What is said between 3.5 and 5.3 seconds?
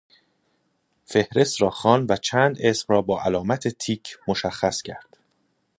تیک مشخص کرد.